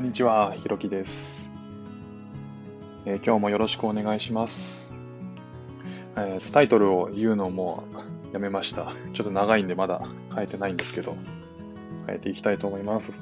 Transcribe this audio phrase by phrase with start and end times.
[0.00, 1.50] こんにちは、ひろきです、
[3.04, 4.90] えー今日もよろしくお願いします、
[6.16, 7.84] えータイトルを言うのも
[8.32, 8.94] やめました。
[9.12, 10.00] ちょっと長いんでまだ
[10.34, 11.18] 変えてないんですけど、
[12.06, 13.12] 変えていきたいと思います。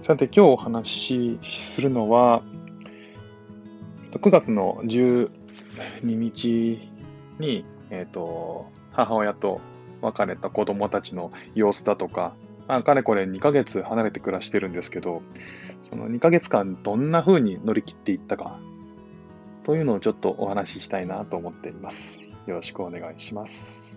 [0.00, 2.42] さて、今日お話しするのは、
[4.10, 5.28] 9月の12
[6.02, 6.80] 日
[7.38, 9.60] に、えっ、と、母親と
[10.00, 12.32] 別れた子供たちの様子だとか、
[12.68, 15.22] まあかれこれ2ヶ月離れて暮らしてるんですけど、
[15.88, 18.58] その2ヶ月間どんな風に乗り切っていったか、
[19.64, 22.20] というのをちょっとお話ししたいなと思っています。
[22.46, 23.96] よろしくお願いします。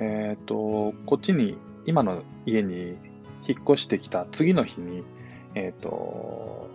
[0.00, 2.96] えっ、と、こっちに、今の家に
[3.46, 5.04] 引っ越してきた次の日に、
[5.54, 6.68] えっ、と、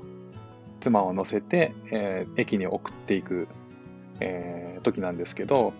[0.81, 3.47] 妻を乗せて、えー駅に送っていく、
[4.19, 5.73] えー時なんですけど、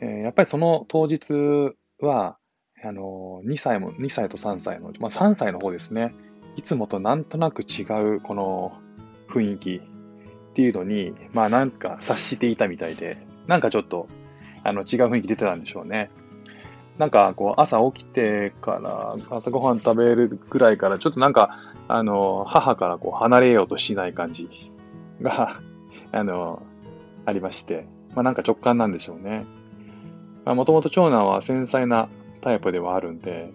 [0.00, 2.36] えーやっぱりその当日は、
[2.84, 6.14] あの、2歳も、2歳と3歳の、まあ3歳の方ですね。
[6.56, 7.82] いつもとなんとなく違
[8.16, 8.72] う、この
[9.28, 9.82] 雰囲気
[10.50, 14.06] っていうのに、まあなんか察していたみたいで、なんかちょっと、
[14.62, 16.10] あの、違う雰囲気出てたんでしょうね。
[16.98, 24.48] なんか、こう、朝起きてから、朝ごはん食べるぐらいから、ちょっとなんか、あの、母からこう、離れようとしない感じ
[25.22, 25.58] が、
[26.12, 26.62] あの、
[27.24, 29.44] ありまして、まあなんか直感なんでしょうね。
[30.44, 32.08] まもともと長男は繊細な
[32.44, 33.50] タイプではあるんで、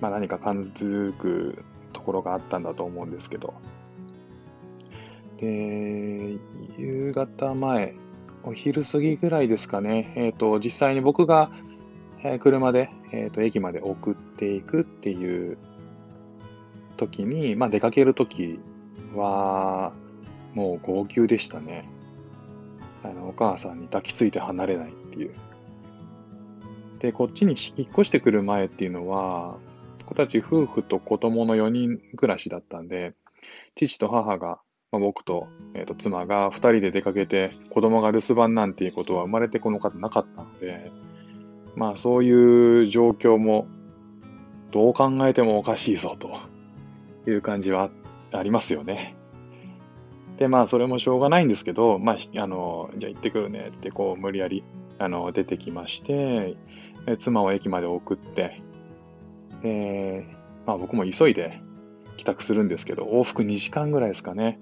[0.00, 3.52] まあ何か感じづくところがあったんだと思うんですけど。
[5.36, 6.38] で、
[6.78, 7.94] 夕方前、
[8.44, 11.50] お昼過ぎぐらいですかね、えっ、と、実際に僕が、
[12.40, 15.58] 車で、えっ、と、駅まで送っていくっていう
[16.96, 18.58] 時に、まあ出かける時
[19.14, 19.92] は、
[20.54, 21.86] もう号泣でしたね。
[23.04, 25.34] あの、お母さんに抱きついて離れないっていう。
[26.98, 29.58] で、こっちに引っ越してくる前っていうのは、
[30.06, 33.14] 子たち夫婦と子供の4人暮らしだったんで、
[33.74, 34.60] 父と母が、
[34.92, 40.90] まあ、僕と,、えーと妻が2人で出かけて子供が留守番なんていうことは生まれてこの方なかったので、
[41.74, 43.66] まあそういう状況も
[44.72, 46.40] どう考えてもおかしいぞと
[47.30, 47.90] いう感じは
[48.32, 49.16] ありますよね。
[50.38, 54.64] で、まあそれもしょうがないんですけど、まあ、あの、じゃあ行ってくるねってこう無理やり
[54.98, 56.56] あの出てきまして、
[57.18, 58.62] 妻を駅まで送って、
[59.62, 60.26] で、
[60.66, 61.60] まあ僕も急いで
[62.16, 64.58] 帰宅するんですけど、往復2時間ぐらいですかね、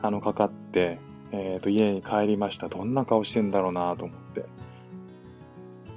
[0.00, 0.98] あの、かかって、
[1.32, 2.68] えっ、と、家に帰りました。
[2.68, 4.44] どんな顔してんだろうなと思って。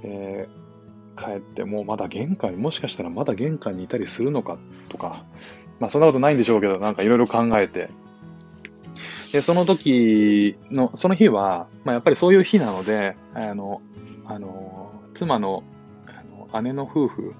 [0.02, 0.48] で
[1.16, 4.58] 帰って、もうまだ玄関に、もしかしたらまだ玄関にいたりするのか
[4.88, 5.24] とか、
[5.80, 7.90] まあそんなことないんでしょうけど、なんかいろいろ考えて、
[9.32, 13.82] で、その時の、その日は、まあやっぱりそういう日なので、あの、
[14.24, 15.62] あの、妻の、
[16.06, 17.34] あの姉の夫婦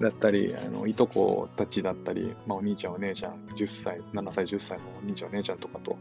[0.00, 5.96] だったり、あの、いとこたちだったり、まあお兄ちゃんお姉ちゃん、10歳、7歳、10歳のお兄ちゃんお姉ちゃんとかと、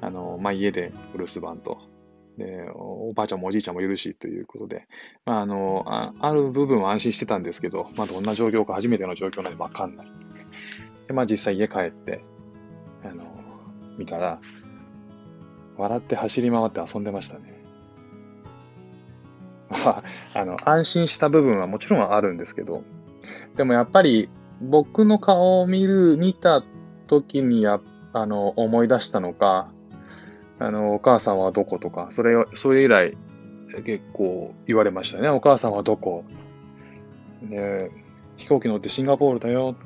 [0.00, 1.78] あの、まあ家でお留守番と、
[2.36, 4.86] で、おばあちゃんもおじいちゃんもいるしということで、
[5.24, 10.06] まああの、あある部分は安心してたんですけど、まあどんな状況か初めての状況なんでわかんない。
[11.08, 12.22] で、まあ実際家帰って、
[13.98, 14.40] 見たら、
[15.76, 17.62] 笑って走り回って遊んでましたね。
[19.70, 20.04] まあ、
[20.34, 22.84] あの、安心した部分はもちろんあるんですけど、
[23.56, 24.30] でもやっぱり
[24.62, 26.64] 僕の顔を見る、見た
[27.06, 27.80] 時にや、
[28.12, 29.70] あの、思い出したのか、
[30.58, 33.16] あの、お母さんはどことか、それ、それ以来
[33.84, 35.28] 結構言われましたね。
[35.28, 36.24] お母さんはどこ？
[37.42, 37.90] で、
[38.36, 39.76] 飛行機乗ってシンガポールだよ。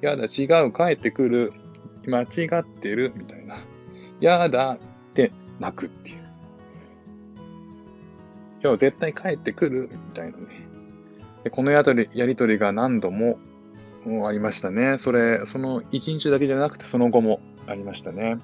[0.00, 1.52] やだ、違う、帰ってくる。
[2.06, 3.12] 間違ってる。
[3.16, 3.58] みたいな。
[4.20, 6.26] やだって泣くっていう。
[8.62, 9.90] 今日絶対帰ってくる。
[9.92, 10.46] みたいなね。
[11.44, 13.38] でこのやりやりとりが何度も
[14.26, 14.98] ありましたね。
[14.98, 18.38] それ、その一日だけじゃなくてその後もありましたね。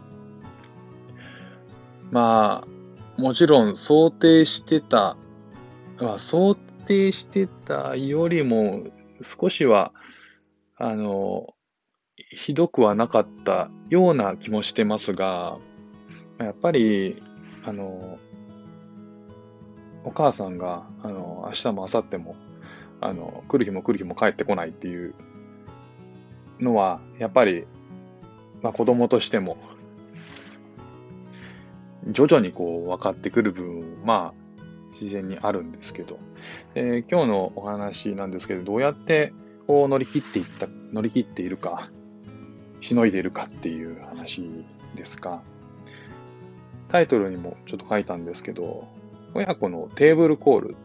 [2.10, 5.16] まあ、もちろん想定してた、
[5.98, 6.54] まあ、想
[6.86, 8.84] 定してたよりも
[9.22, 9.92] 少しは、
[10.76, 11.54] あの、
[12.36, 15.58] ひどくはなかったような気もしてますが、
[16.38, 17.22] やっぱり、
[17.64, 18.18] あの、
[20.04, 22.36] お母さんが、あの、明日も明後日も、
[23.00, 25.14] あの、来る日も来る日も帰ってこないっていう
[26.58, 27.66] のは、やっぱり、
[28.62, 29.56] まあ子供としても、
[32.08, 34.62] 徐々にこう分かってくる部分、まあ、
[34.92, 36.18] 自然にあるんですけど、
[36.74, 39.32] えー今日のお話なんですけど、どうやって
[39.66, 41.90] こう乗り切っていった、乗り切っているか、
[42.82, 44.44] しのいでいるかっていう話
[44.94, 45.42] ですか。
[46.90, 48.86] タイトルにもちょっと書いたんですけど、
[49.32, 50.76] 親子のテーブルコール。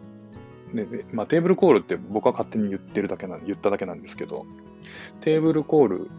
[0.74, 4.46] ねまあ、テーブルコールって僕は勝手に言ってるだけな、言っただけなんですけど、
[5.22, 6.10] テーブルコール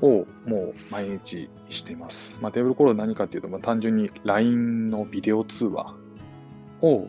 [0.00, 2.36] をもう毎日してます。
[2.40, 5.94] まあ、テーブルコール何かっていうと、まあ、単純に LINE のビデオ通話
[6.80, 7.08] を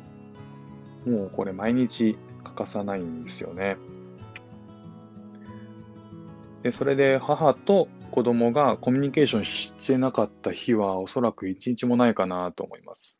[1.06, 3.78] もうこれ毎日欠かさないんですよね。
[6.66, 13.20] で、それで母と子供がコミュニケーションしてなかった日はおそらく一日もないかなと思います。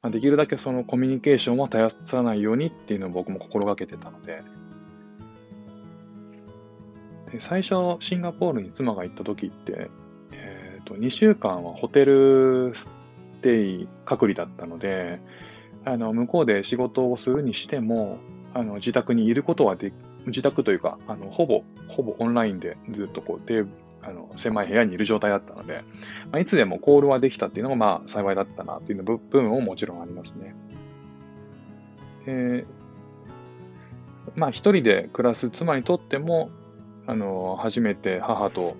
[0.00, 4.44] まあ、できるだけそのコミュニケーションを絶やさないようにっていうのを僕も心がけてたので、
[7.32, 9.90] で最初シンガポールに妻が行った時って、
[10.30, 12.92] え、ー、と、2週間はホテルス
[13.40, 15.20] テイ隔離だったので、
[15.84, 18.20] あの、向こうで仕事をするにしても、
[18.54, 19.92] あの、自宅にいることはで、
[20.26, 23.68] 自宅というか、あの、ほぼ、ほぼオンラインでずっとこう、テー
[24.02, 25.84] あの、狭い部屋にいる状態だったので、
[26.30, 30.54] まあ、いつでもコールはできたっていうのが、まあ、幸いだったなっていう部分ももちろんありますね。
[32.26, 32.66] えー、
[34.34, 36.50] まあ、一人で暮らす妻にとっても、
[37.06, 38.76] あの、初めて母と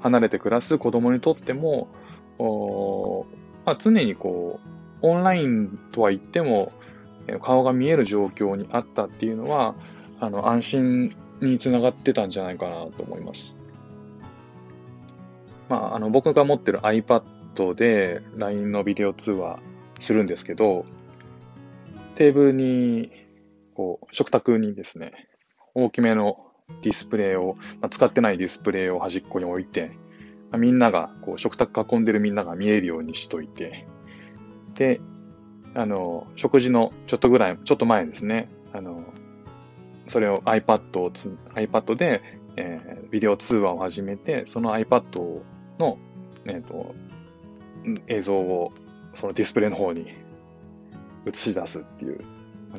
[0.00, 1.88] 離れて暮らす子供にとっても、
[2.38, 3.26] お
[3.64, 4.60] まあ、常にこ
[5.02, 6.72] う、オンラインとは言っても、
[7.42, 9.74] 顔が見える状況にあったっていうのは、
[10.24, 11.10] あの、安心
[11.42, 13.58] につながってたんじゃないかなと思います。
[15.68, 19.60] まあ、あの、僕が持ってる iPad で LINE のビデオ通話
[20.00, 20.86] するんですけど、
[22.14, 23.10] テーブルに、
[23.74, 25.28] こう、食卓にですね、
[25.74, 26.38] 大きめの
[26.82, 29.90] ディスプレイを、まあ、使ってないディスプレイを端っこに置いて、
[30.50, 33.86] まあ、みんなが、こう、食卓囲んでるみんなが見えるようにしといて、
[34.74, 35.00] で、
[35.74, 39.04] あの、食事のちょっとぐらい、ちょっと前ですね、あの、
[40.08, 42.22] それを iPad をつ、iPad で、
[42.56, 45.40] えー、ビデオ通話を始めて、その iPad
[45.78, 45.98] の、
[46.46, 46.94] えっ、ー、と、
[48.08, 48.72] 映像を
[49.14, 50.12] そのディスプレイの方に
[51.26, 52.20] 映し出すっていう、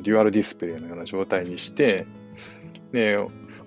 [0.02, 2.06] デュアルディスプレイのような状態にして、
[2.92, 3.18] で、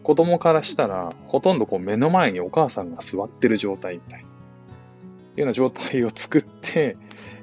[0.04, 4.24] 子供からしたら、ほとんどこう目の前にお母さんが座ってる状態みたいな、い
[5.38, 6.98] うような状態を作って、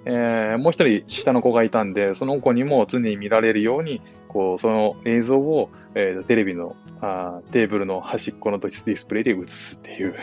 [0.05, 4.01] えー、もう一人下の子がいたんで、その子にも常に見られるように、
[4.37, 10.15] こう、その映像を、えー、テレビのあテーブルの端っこのディスプレイで映すっていう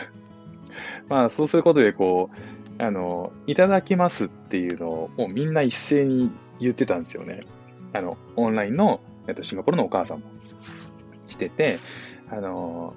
[1.10, 6.30] まあ、そうすることで、こう、あの、いただきますっていうのを、もうみんな一斉に
[6.60, 7.40] 言ってたんですよね。
[7.92, 10.26] あの、オンラインの、えっと、シンガポールのお母さんも
[11.26, 11.78] してて、
[12.30, 12.94] あの、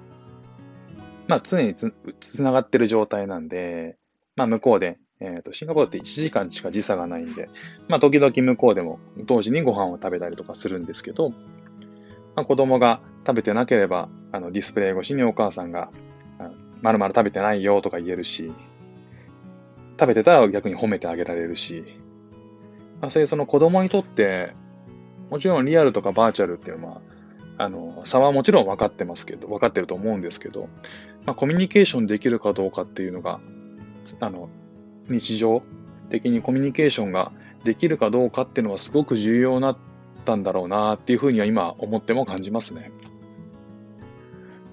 [1.26, 3.96] まあ、常につつながってる状態なんで、
[4.36, 7.48] まあ、向こうで、えっ、ー、と、シンガポールって1時間しか時差がないんで、
[7.88, 15.90] まあ、時々向こうでも同時にご飯を食べたりとかするんですけど、まあ、子供が食べてなければ、あの、ディスプレイ越しにお母さんが、
[16.80, 18.52] まるまる食べてないよとか言えるし、
[19.98, 21.84] 食べてたら逆に褒めてあげられるし、
[23.00, 24.54] まあ、そういうその子供にとって、
[25.30, 27.00] もちろんリアルとかバーチャルっていうのは、
[27.58, 30.68] あの、差はもちろん分かってますけど、分かってると思うんですけど、
[31.26, 33.40] まあ、コミュニケーションできるかどうかっていうのが、
[34.20, 34.48] あの、
[35.08, 35.62] 日常
[36.10, 37.32] 的にコミュニケーションが
[37.64, 39.76] できるかどうかっていうのはすごく重要なっ
[40.24, 42.92] たんだろうなっていうふうには今思っても感じますね。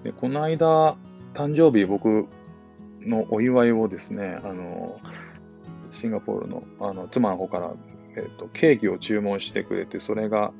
[0.03, 0.97] でこの間、
[1.33, 2.27] 誕生日僕
[3.01, 4.95] のお祝いをですね、あの、
[5.91, 7.73] シンガポールのあの妻の方から、
[8.15, 10.53] えっと、ケーキを注文してくれて、それが、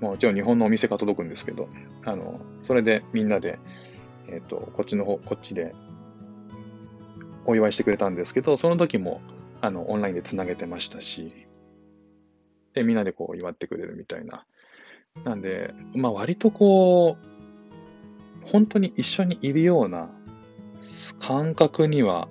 [0.00, 1.68] もちろん日本のお店が届くんですけど、
[2.04, 3.58] あの、それでみんなで、
[4.28, 5.74] えっと、こっちの方、こっちで
[7.46, 9.20] お祝いしてくれたんですけど、その時も、
[9.60, 11.32] あの、オンラインでつなげてましたし、
[12.74, 14.46] で、みんなでこう祝ってくれるみたいな。
[15.24, 20.10] なんで、まあ割とこう、本当に一緒にいるような
[21.20, 22.28] 感覚には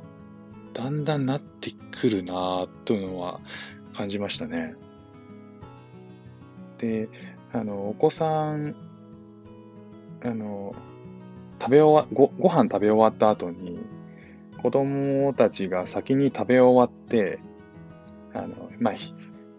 [0.74, 3.39] だんだんなってくるなというのは
[3.96, 4.75] 感じましたね。
[6.77, 7.10] で、
[7.53, 8.75] あの、お子さん、
[10.24, 10.75] あの、
[11.62, 13.79] 食べ終わ、ご、ご飯食べ終わった後に、
[14.63, 17.39] 子供たちが先に食べ終わって、
[18.34, 18.93] あの、まあ、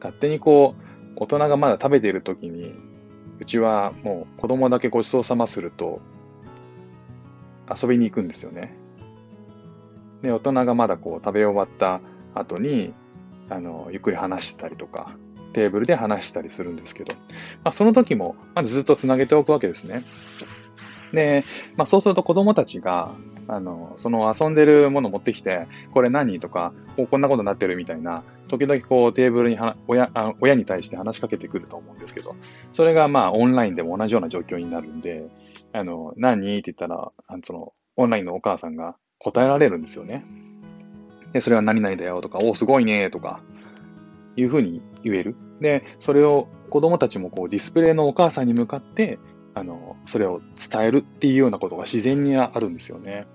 [0.01, 2.73] 勝手にこう、大人がまだ食べている時に、
[3.39, 6.01] うちはもう子供だけごちそうさますると、
[7.71, 8.75] 遊びに行くんですよね。
[10.23, 12.01] で、大人がまだこう食べ終わった
[12.35, 12.95] 後に、
[13.51, 15.19] あの、ゆっくり話したりとか、
[15.53, 17.15] テーブルで話したりするんですけど、
[17.63, 20.03] まあ、その時も、ま、ずっとつなげておくわけですね。
[21.15, 21.45] で、
[21.77, 23.13] まあ、そうすると子供たちが、
[23.47, 26.73] あの、その遊んでるもの持ってきて、これ何とか、
[27.11, 32.37] こんなことになってるみたいな、時々こうテーブルに親親に対して話しかけてくると思うんですけど、
[32.73, 35.25] それがまあオンラインでも同じような状況になるんで、
[35.73, 40.25] あの、何って言ったら、あのその、オンラインのお母さんが答えられるんですよね。
[41.33, 43.41] で、それは何々だよとか、おすごいねとか、
[44.37, 45.37] いうふうに言える。
[45.61, 49.19] で、それを子供たちもこうディスプレイのお母さんに向かって、
[49.55, 53.27] あの、それを伝えるっていうようなことが自然にあるんですよね。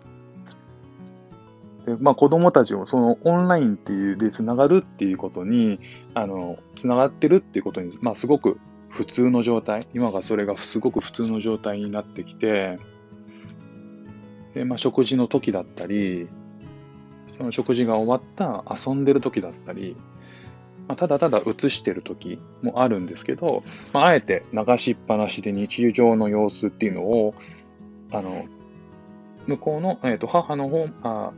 [1.85, 5.79] で、まあ子供たちもそのオンラインっていうで繋がるっていうことに、
[6.13, 8.59] あの、繋がってるっていうことに、まあすごく
[8.89, 12.79] 普通の状態、今がそれがすごく普通の状態になってきて、
[14.53, 16.27] で、まあ食事の時だったり、
[17.37, 19.95] その食事が終わった遊んでる時だったり、
[20.89, 27.35] まあ、ただただ映してる時もあるんですけど、まあ、あえて流しっぱなしで日常の様子っていうのを、
[28.11, 28.47] あの、
[29.45, 31.31] 向こうの、えっ、ー、と、母の方、あ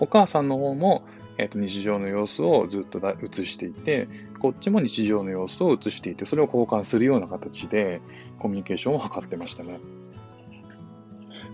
[0.00, 1.04] お母さんの方も、
[1.36, 4.08] えっ、ー、と、日常の様子をずっと映していて、
[4.40, 8.00] こっちも日常の様子を映していて、それを交換するような形で
[8.38, 9.80] コミュニケーションを図ってましたね。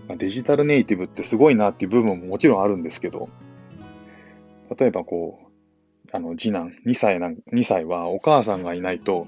[0.07, 3.27] まあ、デジタルネイティブってすごいなっていう部分ももちろんあるんですけど、
[4.79, 5.44] 例えばこう、
[6.15, 9.27] あの、次男、2歳な、2歳はお母さんがいないと、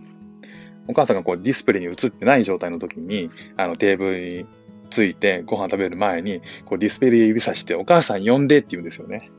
[0.88, 4.46] お母さんがこうディスプレイに映ってない状態の時に、あの、テーブルに
[4.89, 9.29] ついてご飯食べる前に、こうディスプレイ指さして、お母さん呼んでって言うんですよね。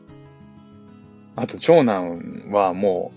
[1.37, 3.13] あと、長男はも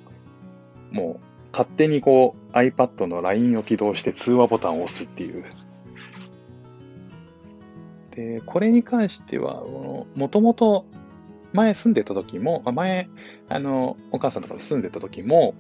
[0.92, 5.44] う、もう、勝手にこう iPad の LINE を起動して通話ボタンを押すっていう。
[8.16, 9.62] で、これに関しては、
[10.16, 10.86] もともと
[11.54, 13.10] 前住んでた時も、前、
[13.50, 15.54] あの、お母さんとかと住んでた時も、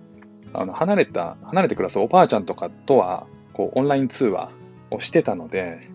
[0.53, 4.51] あの、離れた、離れて暮らすおばあちゃんとかとは、こう、オンライン通話
[4.89, 5.89] をしてたので、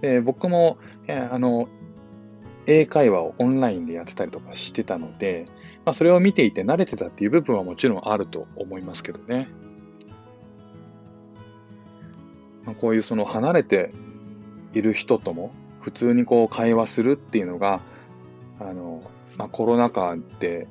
[0.00, 1.68] で僕も、あの、
[2.66, 5.46] 英会話をオンラインでやってたりとかしてたので、
[5.84, 9.48] まあ、それを見ていて慣れてたっていう部分はもちろんあると思いますけどね。
[12.64, 13.92] まあ、こういうその離れて
[14.74, 17.80] いる人とも普通にこう会話するっていうのが、
[18.60, 19.02] あの、
[19.36, 20.68] まあ、コロナ禍で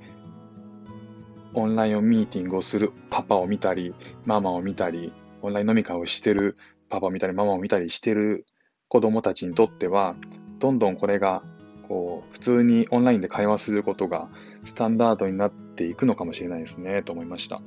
[1.53, 3.93] オンラインをミーティングをするパパを見たり、
[4.25, 6.57] ママを見たり、オンライン飲み会をしてる
[6.89, 8.45] パパを見たり、ママを見たりしてる
[8.87, 10.15] 子供たちにとっては、
[10.59, 11.43] どんどんこれが、
[11.87, 14.29] こう、普通にオンラインで会話することが
[14.65, 17.61] スタンダードになっていくのかもしれないですね、と思いました。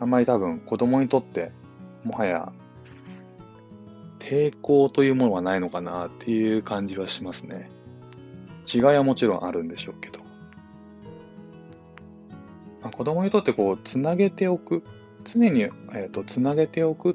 [0.00, 1.52] あんまり多分子供にとって、
[2.04, 2.52] もはや
[4.30, 7.68] 抵抗というものはないのかなっていう感じはしますね。
[8.72, 10.20] 違いはもちろんあるんでしょうけど。
[12.80, 14.84] まあ、子供にとってこう、つなげておく。
[15.24, 17.14] 常に、えーと、つなげておくっ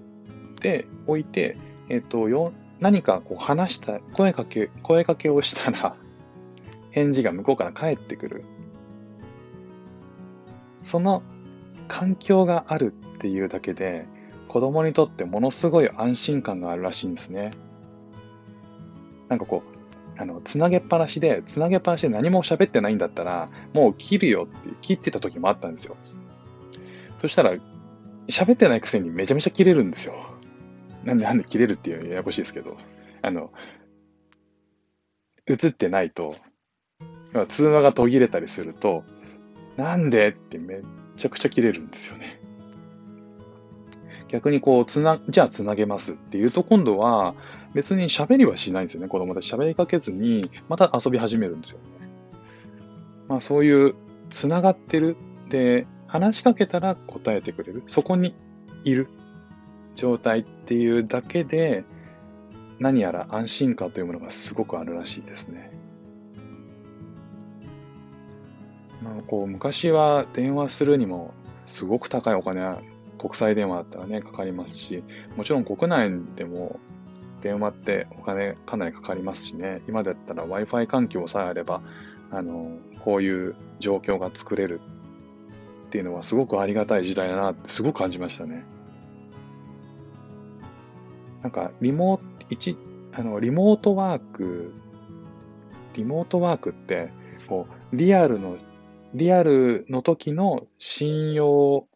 [0.60, 1.58] ておいて、
[1.88, 5.96] えっ、ー、と、よ何かこう話した、声かけ、声かけをしたら、
[6.92, 8.44] 返事が向こうから返ってくる。
[10.84, 11.24] その
[11.88, 14.06] 環境があるっていうだけで、
[14.56, 17.52] 子供にとってものすごい安心感があるらしいんですね。
[19.28, 25.98] なんかこう、あの、つなげっぱなしで、つなげっぱなしで何も喋ってないんだったら、もう切るよって切ってた時もあったんですよ。
[27.20, 27.58] そしたら、
[28.30, 30.14] 喋ってないくせにめちゃめちゃ切れるんですよ。
[31.04, 32.78] なんでなんで切れるっていうのややこしいですけど、
[33.24, 33.52] あの、
[35.48, 36.34] 映ってないと、
[37.50, 39.04] 通話が途切れたりすると、
[39.76, 40.84] なんでってめっ
[41.18, 42.40] ちゃくちゃ切れるんですよね。
[44.28, 47.36] 逆にこう、つな、じゃあつなげますっていうと、今度は
[47.74, 49.08] 別に喋りはしないんですよね。
[49.08, 51.86] 子供たち喋りかけずに、また遊び始めるんですよね。
[53.28, 53.96] まあそういう、
[54.30, 55.18] つながってる。
[55.50, 57.84] で、話しかけたら答えてくれる。
[57.88, 58.34] そこに
[58.84, 59.10] いる
[59.96, 61.84] 状態っていうだけで、
[62.80, 65.72] 何やら安心感というものがすごくあるらしいですね。
[69.04, 71.34] まあ、こう昔は電話するにも
[71.68, 72.62] すごく高いお金
[73.26, 75.04] 国際電話だったらね、かかりますし、
[75.36, 76.80] もちろん国内でも
[77.42, 81.82] 電話ってお金かなりかかりますしね、今だったら Wi-Fi 環境さえあれば、
[82.30, 84.80] あの、こういう状況が作れる
[85.88, 88.64] っていうのはすごくありがたい時代だなってすごく感じましたね。
[91.42, 92.78] なんか、リモート、一、
[93.12, 94.72] あの、リモートワーク、
[95.96, 97.10] リモートワークって、
[97.48, 98.60] こう、リアルの、
[99.16, 101.88] リアルの時の信用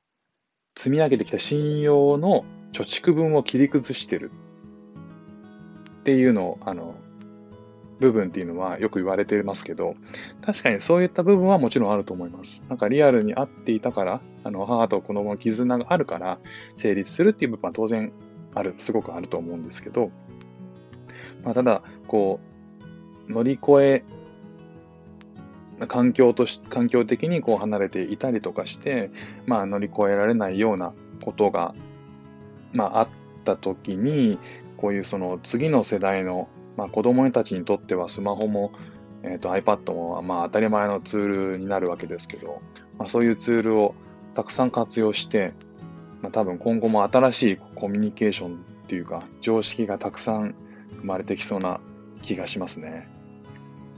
[0.79, 4.31] 積み上げてきた信用の貯蓄分を切り崩してる
[6.00, 6.95] っていうのを、あの、
[8.00, 9.95] 部分っていうのはよく言われてますけど、
[10.41, 12.63] 確かにそういった部分はもちろんあると思います。
[12.69, 16.39] なんかリアルに会っていたから、あの、母と子供の絆があるから
[16.77, 18.13] 成立するっていう部分は当然
[18.55, 20.12] ある、すごくあると思うんですけど、
[21.43, 22.39] まあ、ただ、こ
[23.27, 24.03] う、乗り越え
[25.88, 29.12] 環境とし、環境的にこう離れていたりとかして、
[29.45, 30.93] まあ乗り越えられないような
[31.24, 31.74] ことが、
[32.74, 33.07] まああっ
[33.45, 34.38] た時に、
[34.77, 38.71] こういうその次の世代の、まあ子供たちにとってはスマホも、
[39.24, 42.62] えっ、ー、と iPad もまあ当たり前のツールになるわけですけど、
[42.98, 43.95] まあそういうツールを
[44.33, 45.53] たくさん活用して、
[46.21, 48.57] まあ多分今後も新しいコミュニケーションっ
[48.88, 50.55] ていうか常識がたくさん
[50.98, 51.79] 生まれてきそうな
[52.21, 53.07] 気がしますね。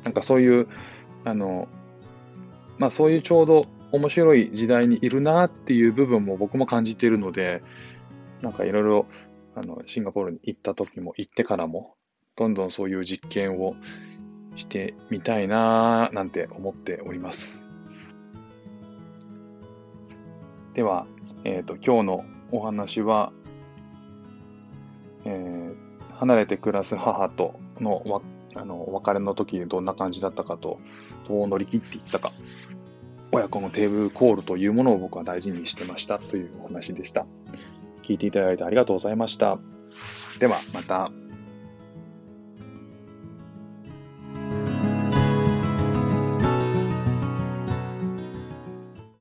[0.03, 0.67] なんかそういう、
[1.23, 1.67] あの、
[2.77, 7.61] まあそういうちょうど面白い時代にいるなっていう部分も僕も感じているので、
[8.41, 9.05] なんかいろいろ
[9.55, 11.95] あのシンガポールに行った時も行ってからも、
[12.35, 13.75] どんどんそういう実験を
[14.55, 17.67] してみたいななんて思っております。
[20.73, 21.05] では、
[21.43, 23.33] えっ、ー、と、今日のお話は、
[25.25, 28.01] えー、離れて暮らす母との
[28.55, 30.79] あのお別れの時どんな感じだったかと、
[31.27, 32.31] どう乗り切っていったか、
[33.31, 37.25] 親子のテーブルコールというものを僕は大事にしてましたというお話でした。
[38.03, 39.57] 聞いていただいてありがとうございました。
[40.39, 41.11] では、また。